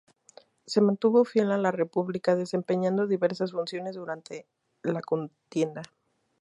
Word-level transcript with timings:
Se 0.65 0.81
mantuvo 0.81 1.23
fiel 1.25 1.51
a 1.51 1.59
la 1.59 1.69
República, 1.69 2.35
desempeñando 2.35 3.05
diversas 3.05 3.51
funciones 3.51 3.93
durante 3.97 4.47
la 4.81 4.99
contienda. 4.99 5.83